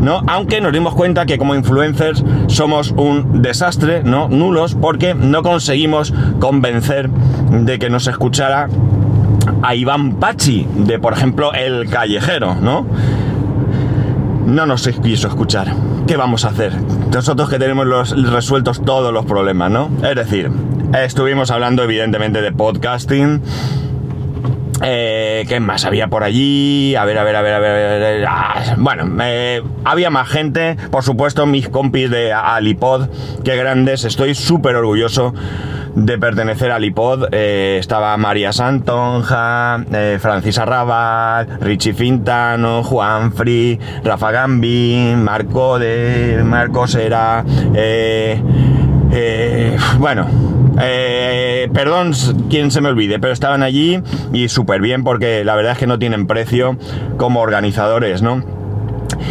¿no? 0.00 0.22
Aunque 0.28 0.60
nos 0.60 0.72
dimos 0.72 0.94
cuenta 0.94 1.26
que 1.26 1.38
como 1.38 1.54
influencers 1.54 2.22
somos 2.46 2.92
un 2.92 3.42
desastre, 3.42 4.02
¿no? 4.04 4.28
Nulos, 4.28 4.76
porque 4.80 5.14
no 5.14 5.42
conseguimos 5.42 6.14
convencer 6.38 7.10
de 7.50 7.78
que 7.78 7.90
nos 7.90 8.06
escuchara 8.06 8.68
a 9.62 9.74
Iván 9.74 10.16
Pachi, 10.16 10.66
de 10.76 10.98
por 10.98 11.12
ejemplo 11.12 11.52
El 11.54 11.88
Callejero, 11.88 12.54
¿no? 12.54 12.86
No 14.46 14.66
nos 14.66 14.86
quiso 14.86 15.26
escuchar. 15.28 15.74
¿Qué 16.06 16.16
vamos 16.16 16.44
a 16.44 16.50
hacer? 16.50 16.72
Nosotros 17.12 17.48
que 17.48 17.58
tenemos 17.58 17.84
los, 17.84 18.30
resueltos 18.30 18.84
todos 18.84 19.12
los 19.12 19.26
problemas, 19.26 19.70
¿no? 19.72 19.90
Es 20.08 20.14
decir, 20.14 20.50
Estuvimos 21.04 21.50
hablando 21.50 21.82
evidentemente 21.82 22.40
de 22.40 22.52
podcasting. 22.52 23.42
Eh, 24.82 25.44
¿Qué 25.46 25.60
más 25.60 25.84
había 25.84 26.08
por 26.08 26.24
allí? 26.24 26.94
A 26.96 27.04
ver, 27.04 27.18
a 27.18 27.24
ver, 27.24 27.36
a 27.36 27.42
ver, 27.42 27.54
a 27.54 27.58
ver. 27.58 28.24
Ah, 28.26 28.74
bueno, 28.78 29.06
eh, 29.22 29.62
había 29.84 30.08
más 30.08 30.26
gente. 30.28 30.76
Por 30.90 31.02
supuesto, 31.02 31.44
mis 31.44 31.68
compis 31.68 32.10
de 32.10 32.32
Alipod. 32.32 33.08
Qué 33.44 33.56
grandes. 33.56 34.04
Estoy 34.04 34.34
súper 34.34 34.74
orgulloso 34.74 35.34
de 35.94 36.16
pertenecer 36.16 36.70
a 36.70 36.76
Alipod. 36.76 37.28
Eh, 37.30 37.76
estaba 37.78 38.16
María 38.16 38.54
Santonja, 38.54 39.84
Francis 40.18 40.58
Arrabal, 40.58 41.58
Richie 41.60 41.92
Fintano, 41.92 42.82
Juan 42.82 43.32
Free, 43.34 43.78
Rafa 44.02 44.30
Gambi, 44.30 45.14
Marco 45.14 45.78
de 45.78 46.40
Marcos 46.42 46.94
era. 46.94 47.44
bueno 49.98 50.65
eh, 50.80 51.68
perdón 51.72 52.12
quien 52.50 52.70
se 52.70 52.80
me 52.80 52.88
olvide, 52.88 53.18
pero 53.18 53.32
estaban 53.32 53.62
allí 53.62 54.02
y 54.32 54.48
súper 54.48 54.80
bien 54.80 55.04
porque 55.04 55.44
la 55.44 55.54
verdad 55.54 55.72
es 55.72 55.78
que 55.78 55.86
no 55.86 55.98
tienen 55.98 56.26
precio 56.26 56.76
como 57.16 57.40
organizadores, 57.40 58.22
¿no? 58.22 58.44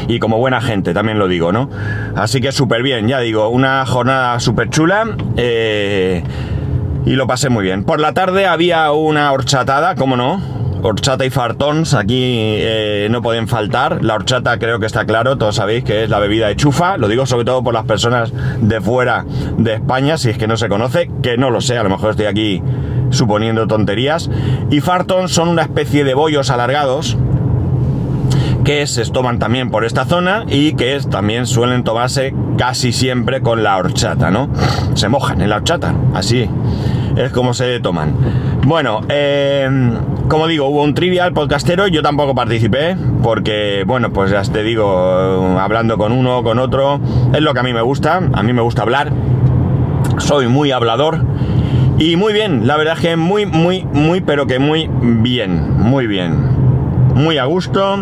Y 0.08 0.20
como 0.20 0.38
buena 0.38 0.62
gente, 0.62 0.94
también 0.94 1.20
lo 1.20 1.28
digo, 1.28 1.52
¿no? 1.52 1.70
Así 2.16 2.42
que 2.42 2.52
súper 2.52 2.84
bien, 2.84 3.08
ya 3.08 3.20
digo, 3.20 3.50
una 3.50 3.86
jornada 3.86 4.40
súper 4.40 4.70
chula. 4.70 5.16
Eh, 5.38 6.24
y 7.06 7.12
lo 7.12 7.28
pasé 7.28 7.50
muy 7.50 7.64
bien. 7.64 7.84
Por 7.84 8.00
la 8.00 8.14
tarde 8.14 8.48
había 8.48 8.92
una 8.92 9.32
horchatada, 9.32 9.96
¿cómo 9.96 10.18
no? 10.18 10.55
Horchata 10.86 11.26
y 11.26 11.32
fartons 11.32 11.96
aquí 11.96 12.36
eh, 12.58 13.08
no 13.10 13.22
pueden 13.22 13.48
faltar. 13.48 14.04
La 14.04 14.14
horchata 14.14 14.60
creo 14.60 14.80
que 14.80 14.86
está 14.86 15.06
claro, 15.06 15.38
todos 15.38 15.56
sabéis 15.56 15.84
que 15.84 16.04
es 16.04 16.10
la 16.10 16.20
bebida 16.20 16.48
de 16.48 16.56
chufa. 16.56 16.98
Lo 16.98 17.08
digo 17.08 17.26
sobre 17.26 17.46
todo 17.46 17.64
por 17.64 17.74
las 17.74 17.86
personas 17.86 18.32
de 18.62 18.82
fuera 18.82 19.26
de 19.58 19.74
España, 19.74 20.18
si 20.18 20.30
es 20.30 20.38
que 20.38 20.48
no 20.48 20.58
se 20.58 20.70
conoce, 20.70 21.10
que 21.24 21.38
no 21.38 21.50
lo 21.50 21.62
sé, 21.62 21.78
a 21.78 21.84
lo 21.84 21.90
mejor 21.90 22.12
estoy 22.12 22.28
aquí 22.28 22.62
suponiendo 23.10 23.66
tonterías. 23.68 24.30
Y 24.70 24.82
fartons 24.82 25.32
son 25.32 25.50
una 25.50 25.64
especie 25.64 26.04
de 26.04 26.14
bollos 26.14 26.52
alargados 26.52 27.18
que 28.64 28.86
se 28.88 29.06
toman 29.06 29.40
también 29.40 29.70
por 29.70 29.86
esta 29.86 30.06
zona 30.06 30.46
y 30.48 30.74
que 30.74 31.00
también 31.10 31.46
suelen 31.48 31.84
tomarse 31.84 32.34
casi 32.58 32.92
siempre 32.94 33.42
con 33.42 33.64
la 33.64 33.78
horchata, 33.78 34.30
¿no? 34.32 34.50
Se 34.94 35.10
mojan 35.10 35.42
en 35.42 35.50
la 35.50 35.58
horchata, 35.58 35.96
así 36.14 36.50
es 37.16 37.32
como 37.32 37.54
se 37.54 37.80
toman. 37.80 38.14
Bueno, 38.66 39.02
eh, 39.10 39.70
como 40.28 40.48
digo, 40.48 40.68
hubo 40.68 40.84
un 40.84 40.94
trivial 40.94 41.34
podcastero, 41.34 41.88
yo 41.88 42.02
tampoco 42.02 42.36
participé, 42.36 42.98
porque, 43.24 43.84
bueno, 43.86 44.12
pues 44.12 44.32
ya 44.32 44.42
te 44.44 44.64
digo, 44.64 45.58
hablando 45.60 45.98
con 45.98 46.12
uno, 46.12 46.44
con 46.44 46.60
otro, 46.60 47.00
es 47.34 47.42
lo 47.42 47.54
que 47.54 47.60
a 47.60 47.64
mí 47.64 47.74
me 47.74 47.82
gusta, 47.82 48.18
a 48.18 48.44
mí 48.44 48.54
me 48.54 48.62
gusta 48.62 48.82
hablar, 48.82 49.12
soy 50.18 50.48
muy 50.48 50.72
hablador, 50.72 51.22
y 51.98 52.18
muy 52.18 52.34
bien, 52.34 52.68
la 52.68 52.76
verdad 52.76 52.96
es 52.96 53.02
que 53.02 53.16
muy, 53.16 53.46
muy, 53.46 53.86
muy, 53.86 54.20
pero 54.20 54.48
que 54.48 54.60
muy 54.60 54.90
bien, 55.02 55.78
muy 55.78 56.08
bien. 56.08 56.56
muy 57.16 57.38
a 57.38 57.46
gusto. 57.46 57.98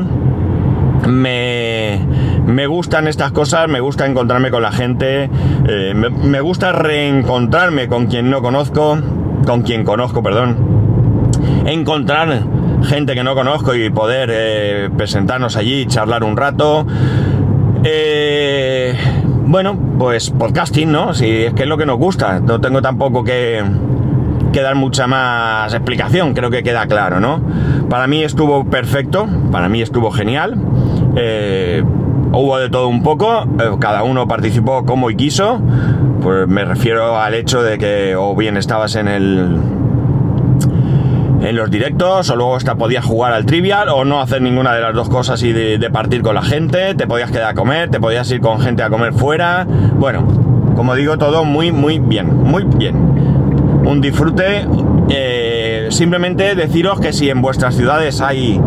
Me, 1.07 1.99
me 2.47 2.65
gustan 2.65 3.07
estas 3.07 3.31
cosas, 3.33 3.67
me 3.67 3.81
gusta 3.81 4.05
encontrarme 4.05 4.49
con 4.49 4.63
la 4.63 4.71
gente, 4.71 5.29
eh, 5.67 5.93
me, 5.93 6.39
gusta 6.41 6.71
reencontrarme 6.71 7.87
con 7.87 8.07
quien 8.07 8.29
no 8.29 8.41
conozco, 8.41 8.97
con 9.45 9.61
quien 9.61 9.83
conozco, 9.83 10.23
perdón. 10.23 10.82
Encontrar 11.65 12.43
gente 12.83 13.15
que 13.15 13.23
no 13.23 13.35
conozco 13.35 13.73
y 13.75 13.89
poder 13.89 14.29
eh, 14.31 14.89
presentarnos 14.95 15.55
allí, 15.55 15.85
charlar 15.85 16.23
un 16.23 16.37
rato. 16.37 16.85
Eh, 17.83 18.95
bueno, 19.45 19.77
pues 19.97 20.29
podcasting, 20.29 20.91
¿no? 20.91 21.13
Si 21.13 21.29
es 21.29 21.53
que 21.53 21.63
es 21.63 21.69
lo 21.69 21.77
que 21.77 21.85
nos 21.85 21.97
gusta. 21.97 22.39
No 22.39 22.59
tengo 22.59 22.81
tampoco 22.81 23.23
que, 23.23 23.63
dar 24.53 24.75
mucha 24.75 25.07
más 25.07 25.73
explicación, 25.73 26.33
creo 26.33 26.49
que 26.49 26.63
queda 26.63 26.85
claro, 26.87 27.19
¿no? 27.19 27.41
Para 27.89 28.07
mí 28.07 28.23
estuvo 28.23 28.65
perfecto, 28.65 29.27
para 29.51 29.69
mí 29.69 29.81
estuvo 29.81 30.11
genial. 30.11 30.57
Eh, 31.15 31.83
hubo 32.31 32.57
de 32.57 32.69
todo 32.69 32.87
un 32.87 33.03
poco, 33.03 33.45
cada 33.79 34.03
uno 34.03 34.27
participó 34.27 34.85
como 34.85 35.09
y 35.09 35.15
quiso. 35.15 35.61
Pues 36.21 36.47
me 36.47 36.63
refiero 36.63 37.19
al 37.19 37.33
hecho 37.33 37.61
de 37.61 37.77
que 37.77 38.15
o 38.15 38.35
bien 38.35 38.55
estabas 38.55 38.95
en 38.95 39.07
el 39.09 39.57
en 41.43 41.55
los 41.55 41.69
directos, 41.69 42.29
o 42.29 42.35
luego 42.35 42.55
hasta 42.55 42.75
podías 42.75 43.05
jugar 43.05 43.33
al 43.33 43.45
trivial, 43.45 43.89
o 43.89 44.05
no 44.05 44.21
hacer 44.21 44.41
ninguna 44.41 44.73
de 44.73 44.81
las 44.81 44.95
dos 44.95 45.09
cosas 45.09 45.43
y 45.43 45.51
de, 45.51 45.89
partir 45.91 46.21
con 46.21 46.35
la 46.35 46.41
gente, 46.41 46.95
te 46.95 47.05
podías 47.05 47.31
quedar 47.31 47.51
a 47.51 47.53
comer, 47.53 47.89
te 47.89 47.99
podías 47.99 48.29
ir 48.31 48.39
con 48.39 48.59
gente 48.59 48.81
a 48.81 48.89
comer 48.89 49.13
fuera. 49.13 49.67
Bueno, 49.67 50.25
como 50.75 50.95
digo, 50.95 51.17
todo 51.17 51.43
muy, 51.43 51.71
muy 51.71 51.99
bien, 51.99 52.43
muy 52.43 52.63
bien. 52.63 52.95
Un 53.85 53.99
disfrute. 54.01 54.65
Eh, 55.09 55.87
simplemente 55.91 56.55
deciros 56.55 56.99
que 56.99 57.11
si 57.11 57.29
en 57.29 57.41
vuestras 57.41 57.75
ciudades 57.75 58.21
hay 58.21 58.59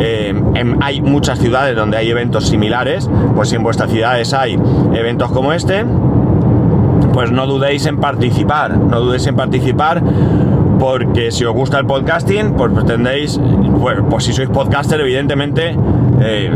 eh, 0.00 0.34
hay 0.80 1.00
muchas 1.00 1.38
ciudades 1.38 1.76
donde 1.76 1.96
hay 1.96 2.10
eventos 2.10 2.48
similares, 2.48 3.08
pues 3.36 3.50
si 3.50 3.56
en 3.56 3.62
vuestras 3.62 3.90
ciudades 3.90 4.34
hay 4.34 4.58
eventos 4.92 5.30
como 5.30 5.52
este, 5.52 5.84
pues 7.12 7.30
no 7.30 7.46
dudéis 7.46 7.86
en 7.86 7.98
participar, 7.98 8.76
no 8.76 9.00
dudéis 9.00 9.26
en 9.28 9.36
participar 9.36 10.02
porque 10.78 11.30
si 11.30 11.44
os 11.44 11.54
gusta 11.54 11.78
el 11.78 11.86
podcasting, 11.86 12.54
pues 12.54 12.72
pretendéis, 12.72 13.40
pues, 13.80 14.24
si 14.24 14.32
sois 14.32 14.48
podcaster, 14.48 15.00
evidentemente, 15.00 15.76
eh, 16.20 16.50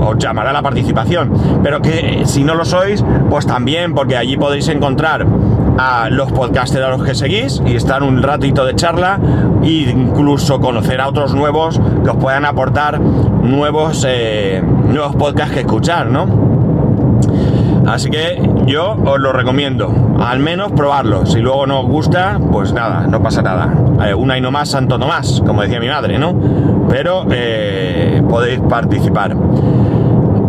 os 0.00 0.18
llamará 0.18 0.52
la 0.52 0.62
participación. 0.62 1.32
Pero 1.62 1.80
que 1.82 2.22
si 2.24 2.44
no 2.44 2.54
lo 2.54 2.64
sois, 2.64 3.04
pues 3.28 3.46
también, 3.46 3.94
porque 3.94 4.16
allí 4.16 4.36
podéis 4.36 4.68
encontrar 4.68 5.26
a 5.78 6.10
los 6.10 6.30
podcasters 6.32 6.84
a 6.84 6.90
los 6.90 7.02
que 7.02 7.14
seguís 7.14 7.62
y 7.64 7.74
estar 7.74 8.02
un 8.02 8.22
ratito 8.22 8.64
de 8.66 8.74
charla 8.74 9.18
e 9.62 9.90
incluso 9.90 10.60
conocer 10.60 11.00
a 11.00 11.08
otros 11.08 11.34
nuevos 11.34 11.80
que 12.04 12.10
os 12.10 12.16
puedan 12.16 12.44
aportar 12.44 13.00
nuevos, 13.00 14.04
eh, 14.08 14.62
nuevos 14.88 15.16
podcasts 15.16 15.54
que 15.54 15.60
escuchar, 15.60 16.08
¿no? 16.08 16.26
Así 17.86 18.10
que 18.10 18.49
yo 18.66 18.96
os 19.04 19.20
lo 19.20 19.32
recomiendo, 19.32 20.16
al 20.20 20.38
menos 20.38 20.72
probarlo. 20.72 21.26
Si 21.26 21.40
luego 21.40 21.66
no 21.66 21.80
os 21.80 21.86
gusta, 21.86 22.38
pues 22.50 22.72
nada, 22.72 23.06
no 23.06 23.22
pasa 23.22 23.42
nada. 23.42 23.72
Eh, 24.06 24.14
una 24.14 24.38
y 24.38 24.40
no 24.40 24.50
más, 24.50 24.70
santo 24.70 24.98
no 24.98 25.06
más, 25.06 25.42
como 25.46 25.62
decía 25.62 25.80
mi 25.80 25.88
madre, 25.88 26.18
¿no? 26.18 26.34
Pero 26.88 27.26
eh, 27.30 28.22
podéis 28.28 28.60
participar. 28.60 29.36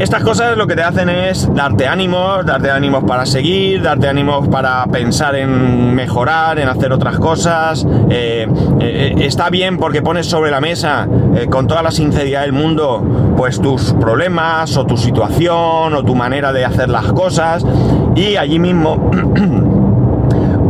Estas 0.02 0.24
cosas 0.24 0.58
lo 0.58 0.66
que 0.66 0.76
te 0.76 0.82
hacen 0.82 1.10
es 1.10 1.48
darte 1.54 1.88
ánimos, 1.88 2.44
darte 2.44 2.72
ánimos 2.72 3.04
para 3.04 3.24
seguir, 3.28 3.84
darte 3.84 4.08
ánimos 4.08 4.48
para 4.48 4.84
pensar 4.88 5.36
en 5.36 5.94
mejorar, 5.94 6.58
en 6.58 6.68
hacer 6.68 6.92
otras 6.92 7.20
cosas. 7.20 7.86
Eh, 8.10 8.48
eh, 8.80 9.14
está 9.20 9.52
bien 9.52 9.78
porque 9.78 10.02
pones 10.02 10.26
sobre 10.26 10.50
la 10.50 10.60
mesa 10.60 11.08
eh, 11.36 11.46
con 11.52 11.68
toda 11.68 11.84
la 11.84 11.92
sinceridad 11.92 12.42
del 12.42 12.52
mundo 12.52 13.34
pues 13.38 13.62
tus 13.62 13.94
problemas 13.94 14.76
o 14.76 14.88
tu 14.88 14.98
situación 14.98 15.94
o 15.94 16.04
tu 16.04 16.16
manera 16.16 16.52
de 16.52 16.66
hacer 16.66 16.90
las 16.90 17.14
cosas 17.14 17.64
y 18.16 18.38
allí 18.38 18.58
mismo 18.58 19.12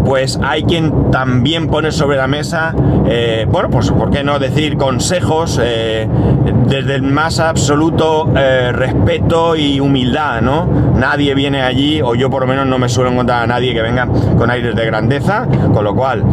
pues 0.06 0.40
hay 0.44 0.64
quien 0.64 1.12
también 1.12 1.68
pone 1.68 1.92
sobre 1.92 2.18
la 2.18 2.28
mesa, 2.28 2.74
eh, 3.08 3.46
bueno, 3.50 3.70
pues 3.70 3.92
por 3.92 4.10
qué 4.10 4.24
no 4.24 4.40
decir 4.40 4.78
consejos 4.78 5.60
eh, 5.62 6.08
desde 6.68 6.96
el 6.96 7.04
más 7.04 7.40
absoluto 7.40 8.32
eh, 8.36 8.72
respeto 8.72 9.56
y 9.56 9.80
humildad, 9.80 10.42
¿no? 10.42 10.68
Nadie 10.96 11.34
viene 11.36 11.62
allí, 11.62 12.02
o 12.02 12.16
yo 12.16 12.30
por 12.30 12.42
lo 12.42 12.48
menos 12.48 12.68
no 12.68 12.78
me 12.78 12.90
suelo 12.90 13.12
encontrar 13.12 13.44
a 13.44 13.48
nadie 13.48 13.74
que 13.74 13.82
venga 13.82 14.08
con 14.38 14.50
aires 14.50 14.76
de 14.76 14.86
grandeza, 14.86 15.48
con 15.74 15.84
lo 15.84 15.96
cual 15.96 16.24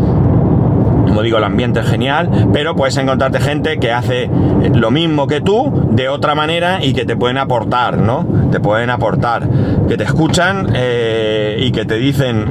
como 1.18 1.24
digo, 1.24 1.38
el 1.38 1.44
ambiente 1.44 1.80
es 1.80 1.86
genial, 1.90 2.48
pero 2.52 2.76
puedes 2.76 2.96
encontrarte 2.96 3.40
gente 3.40 3.80
que 3.80 3.90
hace 3.90 4.30
lo 4.72 4.92
mismo 4.92 5.26
que 5.26 5.40
tú 5.40 5.88
de 5.90 6.08
otra 6.08 6.36
manera 6.36 6.78
y 6.80 6.92
que 6.92 7.04
te 7.04 7.16
pueden 7.16 7.38
aportar, 7.38 7.98
¿no? 7.98 8.24
Te 8.52 8.60
pueden 8.60 8.88
aportar, 8.88 9.48
que 9.88 9.96
te 9.96 10.04
escuchan 10.04 10.68
y 10.68 11.72
que 11.72 11.84
te 11.84 11.96
dicen 11.96 12.44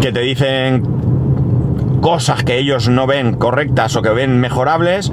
que 0.00 0.12
te 0.12 0.20
dicen 0.20 0.84
cosas 2.00 2.44
que 2.44 2.58
ellos 2.58 2.88
no 2.88 3.08
ven 3.08 3.34
correctas 3.34 3.96
o 3.96 4.02
que 4.02 4.10
ven 4.10 4.38
mejorables, 4.38 5.10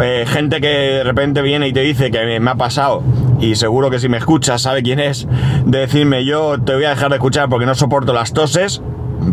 eh, 0.00 0.24
gente 0.26 0.62
que 0.62 0.68
de 0.68 1.04
repente 1.04 1.42
viene 1.42 1.68
y 1.68 1.74
te 1.74 1.80
dice 1.80 2.10
que 2.10 2.40
me 2.40 2.50
ha 2.50 2.54
pasado, 2.54 3.02
y 3.38 3.56
seguro 3.56 3.90
que 3.90 3.98
si 3.98 4.08
me 4.08 4.16
escuchas 4.16 4.62
sabe 4.62 4.82
quién 4.82 4.98
es, 4.98 5.28
de 5.66 5.80
decirme 5.80 6.24
yo 6.24 6.58
te 6.58 6.74
voy 6.74 6.84
a 6.84 6.90
dejar 6.90 7.10
de 7.10 7.16
escuchar 7.16 7.50
porque 7.50 7.66
no 7.66 7.74
soporto 7.74 8.14
las 8.14 8.32
toses, 8.32 8.80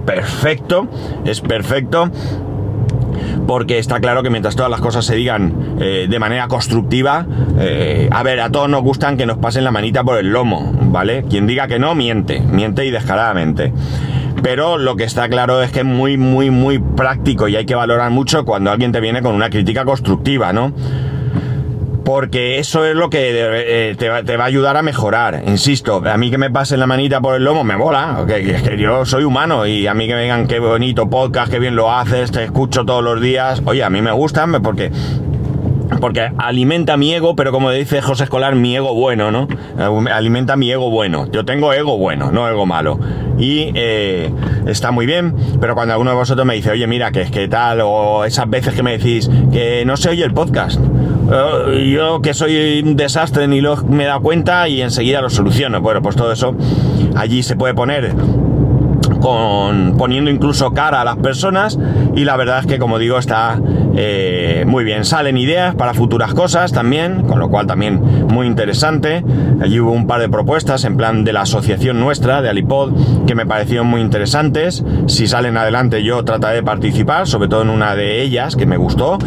perfecto, 0.06 0.88
es 1.26 1.42
perfecto. 1.42 2.10
Porque 3.48 3.80
está 3.80 4.00
claro 4.00 4.22
que 4.22 4.30
mientras 4.30 4.56
todas 4.56 4.70
las 4.70 4.80
cosas 4.80 5.06
se 5.06 5.16
digan 5.16 5.78
eh, 5.80 6.08
de 6.08 6.20
manera 6.20 6.48
constructiva, 6.48 7.26
eh, 7.60 8.08
a 8.12 8.22
ver, 8.22 8.40
a 8.42 8.52
todos 8.52 8.70
nos 8.70 8.84
gustan 8.84 9.18
que 9.18 9.26
nos 9.26 9.40
pasen 9.40 9.64
la 9.64 9.72
manita 9.72 10.04
por 10.04 10.20
el 10.20 10.32
lomo, 10.32 10.72
¿vale? 10.84 11.24
Quien 11.28 11.48
diga 11.48 11.68
que 11.68 11.80
no, 11.80 11.96
miente, 11.96 12.42
miente 12.42 12.86
y 12.86 12.92
descaradamente 12.92 13.74
pero 14.42 14.78
lo 14.78 14.96
que 14.96 15.04
está 15.04 15.28
claro 15.30 15.62
es 15.62 15.72
que 15.72 15.80
es 15.80 15.86
muy, 15.86 16.18
muy, 16.18 16.50
muy 16.50 16.80
práctico 16.80 17.48
y 17.48 17.56
hay 17.56 17.66
que 17.66 17.76
valorar 17.76 18.12
mucho 18.12 18.46
cuando 18.46 18.72
alguien 18.72 18.92
te 18.92 19.00
viene 19.00 19.22
con 19.22 19.36
una 19.36 19.50
crítica 19.50 19.86
constructiva, 19.86 20.54
¿no? 20.54 20.72
Porque 22.10 22.58
eso 22.58 22.86
es 22.86 22.96
lo 22.96 23.12
que 23.12 23.30
eh, 23.92 23.96
te, 23.96 24.10
va, 24.10 24.44
a 24.44 24.48
ayudar 24.48 24.78
a 24.78 24.82
mejorar. 24.82 25.44
Insisto, 25.46 26.02
a 26.04 26.18
mí 26.18 26.32
que 26.32 26.40
me 26.40 26.50
pasen 26.50 26.80
la 26.80 26.88
manita 26.88 27.22
por 27.22 27.36
el 27.36 27.44
lomo 27.44 27.64
me 27.64 27.78
mola. 27.78 28.26
es 28.28 28.64
que 28.64 28.80
yo 28.80 29.06
soy 29.06 29.26
humano 29.26 29.68
y 29.68 29.86
a 29.86 29.94
mí 29.94 30.08
que 30.08 30.16
vengan 30.16 30.48
qué 30.48 30.58
bonito 30.58 31.08
podcast, 31.08 31.52
qué 31.52 31.60
bien 31.60 31.76
lo 31.76 31.92
haces, 31.92 32.32
te 32.32 32.46
escucho 32.46 32.84
todos 32.84 33.04
los 33.04 33.22
días. 33.22 33.62
Oye, 33.64 33.84
a 33.84 33.92
mí 33.92 34.02
me 34.02 34.12
gustan 34.12 34.60
porque 34.64 34.92
porque 36.02 36.32
alimenta 36.38 36.98
mi 36.98 37.14
ego, 37.14 37.36
pero 37.36 37.52
como 37.52 37.70
dice 37.70 38.02
José 38.02 38.24
Escolar, 38.24 38.56
mi 38.56 38.76
ego 38.76 38.96
bueno, 38.96 39.30
¿no? 39.30 39.48
Alimenta 40.12 40.56
mi 40.56 40.72
ego 40.72 40.90
bueno. 40.90 41.30
Yo 41.32 41.46
tengo 41.46 41.74
ego 41.74 42.00
bueno, 42.00 42.32
no 42.32 42.50
ego 42.50 42.66
malo. 42.66 43.00
Y 43.38 43.72
eh, 43.76 44.32
está 44.66 44.90
muy 44.90 45.06
bien, 45.06 45.36
pero 45.62 45.76
cuando 45.76 45.94
alguno 45.94 46.10
de 46.10 46.18
vosotros 46.18 46.46
me 46.46 46.56
dice, 46.56 46.72
oye, 46.72 46.88
mira, 46.88 47.12
que 47.12 47.22
es 47.22 47.30
que 47.30 47.48
tal, 47.48 47.82
o 47.82 48.26
esas 48.26 48.50
veces 48.50 48.74
que 48.74 48.82
me 48.82 48.98
decís 48.98 49.30
que 49.52 49.84
no 49.86 49.96
se 49.96 50.10
oye 50.10 50.24
el 50.24 50.34
podcast, 50.34 50.80
eh, 50.80 51.19
yo 51.30 52.22
que 52.22 52.34
soy 52.34 52.82
un 52.84 52.96
desastre 52.96 53.48
ni 53.48 53.62
lo 53.62 53.78
me 53.84 54.04
he 54.04 54.08
dado 54.08 54.22
cuenta 54.22 54.68
y 54.68 54.82
enseguida 54.82 55.22
lo 55.22 55.30
soluciono. 55.30 55.82
Bueno, 55.82 56.02
pues 56.02 56.16
todo 56.16 56.32
eso 56.32 56.56
allí 57.16 57.44
se 57.44 57.56
puede 57.56 57.74
poner 57.74 58.14
con 59.22 59.96
poniendo 59.98 60.32
incluso 60.32 60.72
cara 60.72 61.02
a 61.02 61.04
las 61.06 61.18
personas 61.18 61.78
y 62.16 62.24
la 62.24 62.38
verdad 62.38 62.60
es 62.60 62.66
que 62.66 62.80
como 62.80 63.00
digo 63.00 63.18
está 63.18 63.60
eh, 63.96 64.64
muy 64.68 64.84
bien. 64.84 65.06
Salen 65.06 65.38
ideas 65.38 65.76
para 65.76 65.94
futuras 65.94 66.34
cosas 66.34 66.72
también 66.72 67.24
con 67.24 67.40
lo 67.40 67.50
cual 67.50 67.68
también 67.68 68.02
muy 68.28 68.48
interesante. 68.48 69.24
Allí 69.62 69.80
hubo 69.80 69.92
un 69.92 70.08
par 70.08 70.22
de 70.22 70.30
propuestas 70.30 70.84
en 70.86 70.98
plan 70.98 71.24
de 71.24 71.34
la 71.34 71.42
asociación 71.42 72.00
nuestra 72.00 72.42
de 72.42 72.50
Alipod 72.50 73.26
que 73.26 73.36
me 73.36 73.46
parecieron 73.46 73.88
muy 73.88 74.02
interesantes. 74.02 74.84
Si 75.08 75.28
salen 75.28 75.58
adelante 75.58 76.04
yo 76.04 76.24
trataré 76.24 76.56
de 76.56 76.64
participar 76.64 77.28
sobre 77.28 77.50
todo 77.50 77.62
en 77.62 77.70
una 77.70 77.96
de 77.96 78.22
ellas 78.22 78.56
que 78.56 78.66
me 78.66 78.78
gustó. 78.78 79.18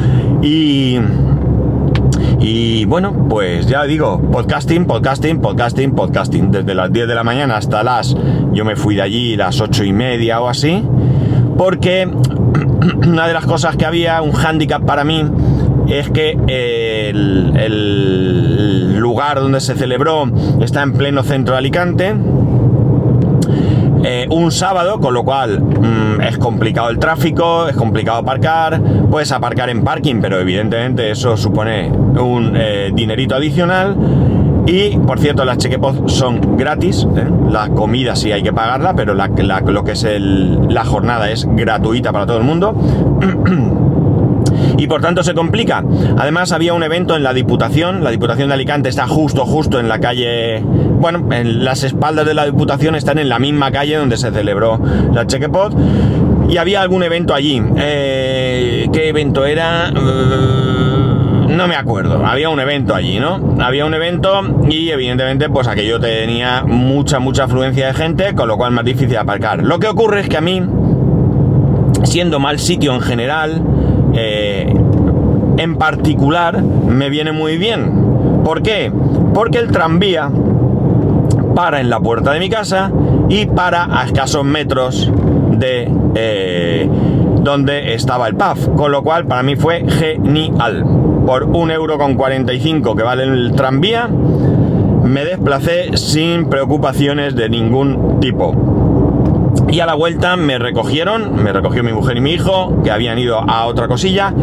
Y 0.42 0.98
y 2.42 2.84
bueno, 2.86 3.28
pues 3.28 3.68
ya 3.68 3.84
digo, 3.84 4.20
podcasting, 4.20 4.84
podcasting, 4.84 5.40
podcasting, 5.40 5.94
podcasting. 5.94 6.50
Desde 6.50 6.74
las 6.74 6.92
10 6.92 7.06
de 7.06 7.14
la 7.14 7.22
mañana 7.22 7.56
hasta 7.56 7.84
las... 7.84 8.16
Yo 8.52 8.64
me 8.64 8.74
fui 8.74 8.96
de 8.96 9.02
allí 9.02 9.36
las 9.36 9.60
8 9.60 9.84
y 9.84 9.92
media 9.92 10.40
o 10.40 10.48
así. 10.48 10.84
Porque 11.56 12.10
una 13.06 13.28
de 13.28 13.32
las 13.32 13.46
cosas 13.46 13.76
que 13.76 13.86
había, 13.86 14.20
un 14.22 14.32
hándicap 14.32 14.84
para 14.84 15.04
mí, 15.04 15.24
es 15.86 16.10
que 16.10 16.32
el, 16.32 17.52
el 17.56 18.98
lugar 18.98 19.38
donde 19.38 19.60
se 19.60 19.76
celebró 19.76 20.28
está 20.60 20.82
en 20.82 20.94
pleno 20.94 21.22
centro 21.22 21.54
de 21.54 21.58
Alicante 21.58 22.16
eh, 24.04 24.26
un 24.30 24.50
sábado, 24.50 25.00
con 25.00 25.14
lo 25.14 25.24
cual 25.24 25.60
mm, 25.60 26.20
es 26.22 26.38
complicado 26.38 26.90
el 26.90 26.98
tráfico, 26.98 27.68
es 27.68 27.76
complicado 27.76 28.18
aparcar, 28.18 28.80
puedes 29.10 29.30
aparcar 29.32 29.70
en 29.70 29.84
parking, 29.84 30.16
pero 30.20 30.40
evidentemente 30.40 31.10
eso 31.10 31.36
supone 31.36 31.90
un 31.90 32.54
eh, 32.56 32.90
dinerito 32.94 33.34
adicional. 33.34 33.96
Y 34.66 34.96
por 34.96 35.18
cierto, 35.18 35.44
las 35.44 35.58
chequepod 35.58 36.08
son 36.08 36.56
gratis, 36.56 37.06
¿eh? 37.16 37.26
la 37.50 37.68
comida 37.68 38.14
sí 38.14 38.30
hay 38.30 38.42
que 38.42 38.52
pagarla, 38.52 38.94
pero 38.94 39.14
lo 39.14 39.84
que 39.84 39.92
es 39.92 40.04
la 40.04 40.84
jornada 40.84 41.30
es 41.30 41.46
gratuita 41.48 42.12
para 42.12 42.26
todo 42.26 42.38
el 42.38 42.44
mundo. 42.44 42.72
y 44.76 44.86
por 44.86 45.00
tanto 45.00 45.22
se 45.22 45.34
complica. 45.34 45.84
Además 46.18 46.52
había 46.52 46.74
un 46.74 46.82
evento 46.82 47.16
en 47.16 47.22
la 47.22 47.32
Diputación, 47.32 48.04
la 48.04 48.10
Diputación 48.10 48.48
de 48.48 48.54
Alicante 48.54 48.88
está 48.88 49.06
justo, 49.06 49.44
justo 49.44 49.80
en 49.80 49.88
la 49.88 49.98
calle, 50.00 50.62
bueno, 51.02 51.26
en 51.32 51.64
las 51.64 51.82
espaldas 51.82 52.24
de 52.24 52.32
la 52.32 52.44
Diputación 52.44 52.94
están 52.94 53.18
en 53.18 53.28
la 53.28 53.40
misma 53.40 53.72
calle 53.72 53.96
donde 53.96 54.16
se 54.16 54.30
celebró 54.30 54.80
la 55.12 55.26
Chequepot 55.26 55.74
y 56.48 56.58
había 56.58 56.80
algún 56.80 57.02
evento 57.02 57.34
allí. 57.34 57.60
Eh, 57.76 58.86
¿Qué 58.92 59.08
evento 59.08 59.44
era? 59.44 59.88
Eh, 59.88 61.46
no 61.48 61.66
me 61.66 61.74
acuerdo. 61.74 62.24
Había 62.24 62.50
un 62.50 62.60
evento 62.60 62.94
allí, 62.94 63.18
¿no? 63.18 63.56
Había 63.60 63.84
un 63.84 63.94
evento 63.94 64.42
y 64.70 64.90
evidentemente 64.90 65.50
pues 65.50 65.66
aquello 65.66 65.98
tenía 65.98 66.62
mucha, 66.64 67.18
mucha 67.18 67.44
afluencia 67.44 67.88
de 67.88 67.94
gente, 67.94 68.34
con 68.36 68.46
lo 68.46 68.56
cual 68.56 68.70
más 68.70 68.84
difícil 68.84 69.16
aparcar. 69.16 69.60
Lo 69.64 69.80
que 69.80 69.88
ocurre 69.88 70.20
es 70.20 70.28
que 70.28 70.36
a 70.36 70.40
mí, 70.40 70.62
siendo 72.04 72.38
mal 72.38 72.60
sitio 72.60 72.94
en 72.94 73.00
general, 73.00 73.60
eh, 74.14 74.72
en 75.56 75.76
particular 75.78 76.62
me 76.62 77.10
viene 77.10 77.32
muy 77.32 77.58
bien. 77.58 78.42
¿Por 78.44 78.62
qué? 78.62 78.92
Porque 79.34 79.58
el 79.58 79.72
tranvía 79.72 80.30
para 81.54 81.80
en 81.80 81.90
la 81.90 82.00
puerta 82.00 82.32
de 82.32 82.40
mi 82.40 82.48
casa 82.48 82.90
y 83.28 83.46
para 83.46 83.84
a 83.98 84.04
escasos 84.04 84.44
metros 84.44 85.10
de 85.50 85.90
eh, 86.14 86.88
donde 87.40 87.94
estaba 87.94 88.28
el 88.28 88.36
pub. 88.36 88.76
Con 88.76 88.92
lo 88.92 89.02
cual 89.02 89.26
para 89.26 89.42
mí 89.42 89.56
fue 89.56 89.84
genial. 89.88 90.84
Por 91.26 91.44
un 91.44 91.70
euro 91.70 91.98
con 91.98 92.14
45 92.14 92.96
que 92.96 93.02
vale 93.02 93.24
el 93.24 93.52
tranvía, 93.54 94.08
me 94.08 95.24
desplacé 95.24 95.96
sin 95.96 96.46
preocupaciones 96.48 97.34
de 97.34 97.48
ningún 97.48 98.18
tipo. 98.20 98.54
Y 99.68 99.80
a 99.80 99.86
la 99.86 99.94
vuelta 99.94 100.36
me 100.36 100.58
recogieron, 100.58 101.42
me 101.42 101.52
recogió 101.52 101.82
mi 101.82 101.92
mujer 101.92 102.16
y 102.16 102.20
mi 102.20 102.32
hijo, 102.32 102.82
que 102.82 102.90
habían 102.90 103.18
ido 103.18 103.38
a 103.38 103.66
otra 103.66 103.88
cosilla. 103.88 104.34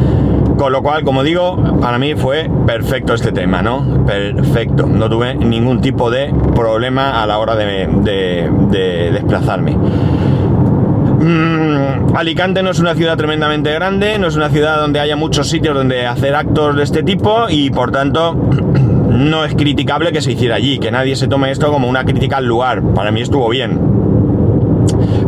Con 0.59 0.73
lo 0.73 0.83
cual, 0.83 1.05
como 1.05 1.23
digo, 1.23 1.79
para 1.79 1.97
mí 1.97 2.15
fue 2.15 2.51
perfecto 2.67 3.13
este 3.13 3.31
tema, 3.31 3.61
¿no? 3.61 4.05
Perfecto. 4.05 4.85
No 4.87 5.09
tuve 5.09 5.33
ningún 5.33 5.79
tipo 5.79 6.11
de 6.11 6.33
problema 6.53 7.23
a 7.23 7.25
la 7.25 7.37
hora 7.37 7.55
de, 7.55 8.49
desplazarme. 9.13 9.77
Mm, 11.21 12.13
Alicante 12.13 12.61
no 12.61 12.71
es 12.71 12.79
una 12.79 12.93
ciudad 12.93 13.15
tremendamente 13.15 13.71
grande, 13.73 14.19
no 14.19 14.27
es 14.27 14.35
una 14.35 14.49
ciudad 14.49 14.81
donde 14.81 14.99
haya 14.99 15.15
muchos 15.15 15.47
sitios 15.47 15.73
donde 15.73 16.05
hacer 16.05 16.35
actos 16.35 16.75
de 16.75 16.83
este 16.83 17.03
tipo 17.03 17.45
y 17.47 17.69
por 17.69 17.91
tanto 17.91 18.33
no 19.09 19.45
es 19.45 19.55
criticable 19.55 20.11
que 20.11 20.21
se 20.21 20.33
hiciera 20.33 20.55
allí, 20.55 20.77
que 20.77 20.91
nadie 20.91 21.15
se 21.15 21.29
tome 21.29 21.51
esto 21.51 21.71
como 21.71 21.87
una 21.87 22.03
crítica 22.03 22.35
al 22.35 22.45
lugar. 22.45 22.83
Para 22.93 23.11
mí 23.11 23.21
estuvo 23.21 23.47
bien 23.47 23.98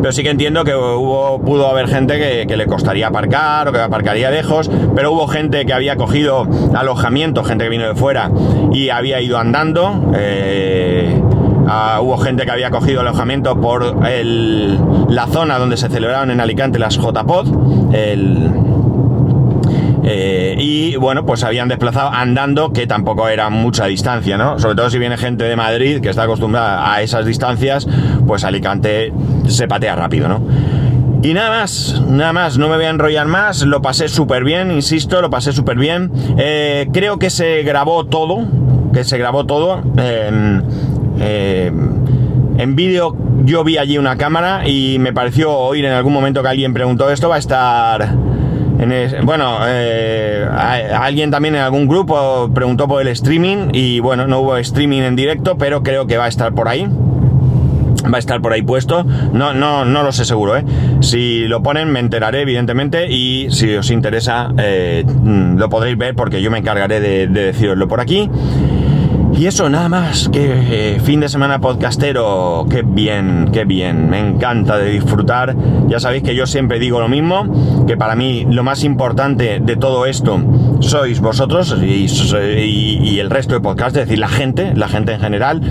pero 0.02 0.12
sí 0.12 0.24
que 0.24 0.30
entiendo 0.30 0.64
que 0.64 0.76
hubo, 0.76 1.40
pudo 1.42 1.68
haber 1.68 1.88
gente 1.88 2.46
que, 2.48 2.58
le 2.58 2.66
costaría 2.66 3.08
aparcar 3.08 3.70
o 3.70 3.72
que 3.72 3.80
aparcaría 3.80 4.30
lejos, 4.32 4.70
pero 4.96 5.14
hubo 5.14 5.28
gente 5.28 5.66
que 5.66 5.74
había 5.74 5.96
cogido 5.96 6.48
alojamiento, 6.76 7.44
gente 7.44 7.66
que 7.66 7.70
vino 7.70 7.88
de 7.88 7.96
fuera 7.96 8.32
y 8.74 8.90
había 8.90 9.22
ido 9.22 9.38
andando. 9.38 10.12
Eh, 10.16 11.22
ah, 11.68 12.00
hubo 12.02 12.18
gente 12.18 12.46
que 12.46 12.52
había 12.52 12.72
cogido 12.72 13.02
alojamiento 13.02 13.60
por 13.62 13.96
la 14.04 15.28
zona 15.28 15.58
donde 15.60 15.78
se 15.78 15.90
celebraron 15.90 16.32
en 16.32 16.42
Alicante 16.42 16.80
las 16.80 16.98
JPod, 16.98 17.94
el, 17.94 18.52
eh, 20.14 20.56
y 20.58 20.98
bueno, 20.98 21.26
pues 21.26 21.42
habían 21.46 21.70
desplazado 21.70 22.10
andando, 22.12 22.74
que 22.74 22.86
tampoco 22.86 23.30
era 23.30 23.50
mucha 23.50 23.86
distancia, 23.86 24.38
¿no? 24.38 24.60
Sobre 24.60 24.76
todo 24.76 24.90
si 24.90 25.00
viene 25.00 25.18
gente 25.18 25.46
de 25.46 25.56
Madrid 25.56 26.02
que 26.02 26.10
está 26.10 26.24
acostumbrada 26.24 26.94
a 26.94 27.02
esas 27.02 27.26
distancias, 27.26 27.88
pues 28.28 28.44
Alicante 28.44 29.14
se 29.48 29.70
patea 29.70 29.96
rápido, 29.96 30.28
¿no? 30.28 30.46
Y 31.24 31.34
nada 31.34 31.50
más, 31.52 32.02
nada 32.06 32.34
más, 32.34 32.58
no 32.58 32.68
me 32.68 32.76
voy 32.76 32.86
a 32.86 32.90
enrollar 32.90 33.28
más, 33.28 33.62
lo 33.62 33.82
pasé 33.82 34.10
súper 34.10 34.44
bien, 34.44 34.70
insisto, 34.72 35.22
lo 35.22 35.30
pasé 35.30 35.54
súper 35.54 35.78
bien. 35.78 36.12
Eh, 36.38 36.90
creo 36.92 37.18
que 37.18 37.30
se 37.30 37.64
grabó 37.64 38.06
todo, 38.06 38.46
que 38.92 39.06
se 39.06 39.18
grabó 39.18 39.46
todo. 39.46 39.82
en 42.58 42.76
vídeo 42.76 43.16
yo 43.46 43.64
vi 43.64 43.78
allí 43.78 43.98
una 43.98 44.18
cámara 44.18 44.68
y 44.68 45.00
me 45.00 45.14
pareció 45.14 45.52
oír 45.54 45.86
en 45.86 45.94
algún 45.94 46.12
momento 46.12 46.44
que 46.44 46.50
alguien 46.50 46.74
preguntó 46.74 47.10
esto, 47.10 47.30
va 47.30 47.36
a 47.36 47.40
estar 47.40 48.18
bueno, 49.24 49.60
eh, 49.68 50.48
alguien 50.52 51.30
también 51.32 51.56
en 51.56 51.62
algún 51.62 51.88
grupo 51.88 52.50
preguntó 52.54 52.88
por 52.88 53.02
el 53.02 53.08
streaming 53.10 53.70
y 53.74 54.00
bueno, 54.00 54.28
no 54.28 54.40
hubo 54.40 54.58
streaming 54.58 55.02
en 55.02 55.16
directo, 55.16 55.58
pero 55.58 55.84
creo 55.84 56.08
que 56.08 56.18
va 56.18 56.26
a 56.26 56.28
estar 56.28 56.54
por 56.54 56.68
ahí. 56.68 56.88
Va 58.04 58.16
a 58.16 58.20
estar 58.20 58.42
por 58.42 58.52
ahí 58.52 58.64
puesto. 58.64 59.04
No, 59.04 59.54
no, 59.54 59.86
no 59.86 60.02
lo 60.02 60.12
sé 60.12 60.26
seguro, 60.26 60.58
¿eh? 60.58 60.66
Si 61.02 61.48
lo 61.48 61.62
ponen 61.62 61.92
me 61.92 62.00
enteraré, 62.00 62.42
evidentemente, 62.42 63.12
y 63.12 63.52
si 63.52 63.76
os 63.76 63.92
interesa 63.92 64.52
eh, 64.58 65.06
lo 65.56 65.70
podréis 65.70 65.98
ver 65.98 66.16
porque 66.16 66.42
yo 66.42 66.50
me 66.50 66.58
encargaré 66.58 67.00
de, 67.00 67.28
de 67.28 67.46
deciroslo 67.46 67.88
por 67.88 68.00
aquí. 68.00 68.30
Y 69.34 69.48
eso, 69.48 69.70
nada 69.70 69.88
más, 69.90 70.30
que 70.30 70.96
eh, 70.96 71.00
fin 71.00 71.22
de 71.22 71.30
semana 71.30 71.60
podcastero, 71.60 72.68
qué 72.70 72.84
bien, 72.84 73.50
qué 73.54 73.64
bien, 73.64 74.10
me 74.10 74.20
encanta 74.20 74.78
de 74.78 74.90
disfrutar. 74.92 75.56
Ya 75.88 76.00
sabéis 76.00 76.24
que 76.24 76.36
yo 76.36 76.46
siempre 76.46 76.80
digo 76.80 77.00
lo 77.00 77.08
mismo, 77.08 77.86
que 77.88 77.98
para 77.98 78.16
mí 78.16 78.46
lo 78.50 78.64
más 78.64 78.84
importante 78.84 79.60
de 79.60 79.76
todo 79.78 80.06
esto 80.06 80.40
sois 80.82 81.22
vosotros 81.22 81.76
y, 81.82 83.20
el 83.20 83.30
resto 83.30 83.54
de 83.54 83.62
podcast, 83.62 83.96
es 83.96 84.06
decir, 84.06 84.20
la 84.20 84.28
gente, 84.28 84.74
la 84.76 84.88
gente 84.88 85.14
en 85.14 85.22
general, 85.22 85.62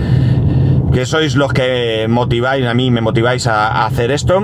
que 0.91 1.05
sois 1.05 1.35
los 1.35 1.53
que 1.53 2.07
motiváis, 2.09 2.65
a 2.65 2.73
mí 2.73 2.89
me 2.91 3.01
motiváis 3.01 3.47
a, 3.47 3.85
hacer 3.85 4.11
esto. 4.11 4.41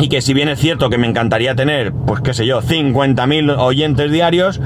Y 0.00 0.08
que 0.08 0.20
si 0.20 0.34
bien 0.34 0.48
es 0.48 0.58
cierto 0.58 0.90
que 0.90 0.98
me 0.98 1.06
encantaría 1.06 1.54
tener, 1.54 1.92
pues 1.92 2.20
qué 2.20 2.34
sé 2.34 2.46
yo, 2.46 2.60
50.000 2.62 3.56
oyentes 3.58 4.10
diarios, 4.10 4.60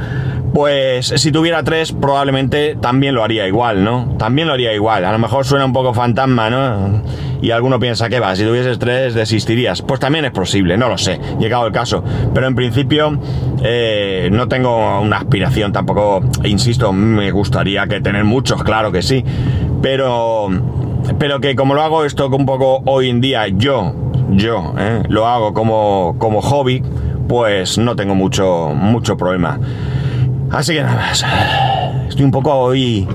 pues 0.53 1.07
si 1.07 1.31
tuviera 1.33 1.63
tres, 1.63 1.93
probablemente 1.93 2.77
también 2.81 3.15
lo 3.15 3.23
haría 3.23 3.47
igual, 3.47 3.85
¿no? 3.85 4.15
También 4.19 4.49
lo 4.49 4.55
haría 4.55 4.73
igual. 4.75 5.05
A 5.05 5.13
lo 5.13 5.19
mejor 5.19 5.45
suena 5.45 5.65
un 5.65 5.73
poco 5.73 5.95
fantasma, 5.95 6.51
¿no? 6.51 7.03
Y 7.41 7.51
alguno 7.51 7.79
piensa 7.79 8.09
que 8.09 8.19
va, 8.19 8.35
si 8.35 8.45
tuvieses 8.45 8.79
tres, 8.79 9.15
desistirías. 9.15 9.83
Pues 9.83 10.01
también 10.01 10.25
es 10.25 10.33
posible, 10.33 10.77
no 10.77 10.89
lo 10.89 10.99
sé, 10.99 11.21
llegado 11.39 11.67
el 11.67 11.73
caso. 11.73 12.03
Pero 12.35 12.47
en 12.47 12.55
principio, 12.55 13.19
eh, 13.63 14.29
no 14.33 14.49
tengo 14.49 15.01
una 15.01 15.19
aspiración 15.19 15.73
tampoco, 15.73 16.23
insisto, 16.45 16.93
me 16.93 17.31
gustaría 17.31 17.87
que 17.87 18.01
tener 18.01 18.25
muchos, 18.25 18.63
claro 18.65 18.91
que 18.91 19.03
sí. 19.03 19.25
Pero, 19.83 20.49
pero 21.19 21.41
que 21.41 21.55
como 21.55 21.75
lo 21.75 21.83
hago 21.83 22.05
esto 22.05 22.29
un 22.29 22.47
poco 22.47 22.83
hoy 22.87 23.11
en 23.11 23.21
día, 23.21 23.47
yo, 23.49 23.95
yo, 24.31 24.75
¿eh? 24.79 25.03
lo 25.09 25.27
hago 25.27 25.55
como, 25.55 26.17
como 26.19 26.41
hobby, 26.43 26.83
pues 27.29 27.79
no 27.79 27.95
tengo 27.95 28.15
mucho, 28.15 28.73
mucho 28.75 29.17
problema. 29.17 29.61
Así 30.51 30.75
que 30.75 30.83
nada 30.83 30.97
más. 30.97 31.25
Estoy 32.09 32.25
un 32.25 32.31
poco 32.31 32.53
hoy... 32.55 33.07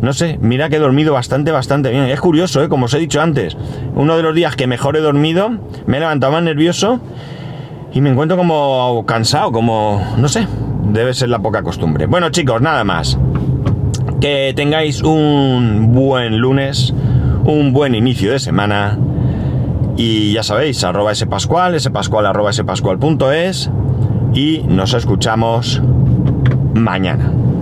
No 0.00 0.12
sé, 0.12 0.38
mira 0.40 0.68
que 0.68 0.76
he 0.76 0.78
dormido 0.78 1.14
bastante, 1.14 1.50
bastante 1.50 1.90
bien. 1.90 2.04
Es 2.04 2.20
curioso, 2.20 2.62
¿eh? 2.62 2.68
como 2.68 2.86
os 2.86 2.94
he 2.94 2.98
dicho 2.98 3.22
antes. 3.22 3.56
Uno 3.94 4.16
de 4.16 4.22
los 4.22 4.34
días 4.34 4.54
que 4.54 4.66
mejor 4.66 4.96
he 4.96 5.00
dormido, 5.00 5.50
me 5.86 5.96
he 5.96 6.00
levantado 6.00 6.32
más 6.32 6.42
nervioso 6.42 7.00
y 7.92 8.00
me 8.00 8.10
encuentro 8.10 8.36
como 8.36 9.04
cansado, 9.06 9.50
como... 9.50 10.02
No 10.18 10.28
sé, 10.28 10.46
debe 10.92 11.14
ser 11.14 11.30
la 11.30 11.38
poca 11.38 11.62
costumbre. 11.62 12.06
Bueno 12.06 12.28
chicos, 12.30 12.60
nada 12.60 12.84
más. 12.84 13.18
Que 14.20 14.52
tengáis 14.54 15.02
un 15.02 15.92
buen 15.92 16.38
lunes, 16.38 16.92
un 17.44 17.72
buen 17.72 17.94
inicio 17.94 18.32
de 18.32 18.40
semana. 18.40 18.98
Y 19.96 20.32
ya 20.32 20.42
sabéis, 20.42 20.84
arroba 20.84 21.12
ese 21.12 21.26
pascual, 21.26 21.74
ese. 21.74 23.70
Y 24.34 24.64
nos 24.68 24.92
escuchamos 24.92 25.80
mañana. 26.74 27.53